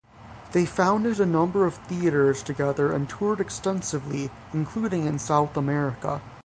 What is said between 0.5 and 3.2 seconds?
They founded a number of theatres together and